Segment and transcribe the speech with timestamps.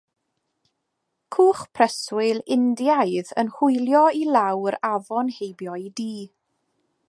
[1.35, 6.11] Cwch preswyl Indiaidd yn hwylio i lawr afon heibio i dŷ.